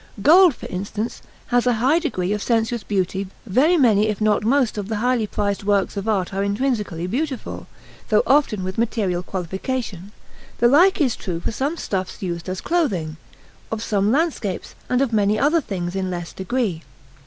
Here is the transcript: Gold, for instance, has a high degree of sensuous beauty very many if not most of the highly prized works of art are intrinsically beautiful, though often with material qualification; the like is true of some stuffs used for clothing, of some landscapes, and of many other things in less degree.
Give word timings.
Gold, 0.23 0.55
for 0.55 0.65
instance, 0.65 1.21
has 1.49 1.67
a 1.67 1.73
high 1.75 1.99
degree 1.99 2.33
of 2.33 2.41
sensuous 2.41 2.81
beauty 2.83 3.27
very 3.45 3.77
many 3.77 4.07
if 4.07 4.19
not 4.19 4.43
most 4.43 4.79
of 4.79 4.87
the 4.87 4.95
highly 4.95 5.27
prized 5.27 5.61
works 5.63 5.95
of 5.95 6.07
art 6.09 6.33
are 6.33 6.43
intrinsically 6.43 7.05
beautiful, 7.05 7.67
though 8.09 8.23
often 8.25 8.63
with 8.63 8.79
material 8.79 9.21
qualification; 9.21 10.11
the 10.57 10.67
like 10.67 10.99
is 10.99 11.15
true 11.15 11.43
of 11.45 11.53
some 11.53 11.77
stuffs 11.77 12.23
used 12.23 12.47
for 12.47 12.55
clothing, 12.55 13.17
of 13.71 13.83
some 13.83 14.11
landscapes, 14.11 14.73
and 14.89 15.03
of 15.03 15.13
many 15.13 15.37
other 15.37 15.61
things 15.61 15.95
in 15.95 16.09
less 16.09 16.33
degree. 16.33 16.81